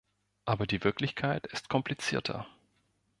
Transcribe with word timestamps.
Aber 0.45 0.65
die 0.65 0.83
Wirklichkeit 0.83 1.45
ist 1.45 1.69
komplizierter. 1.69 2.47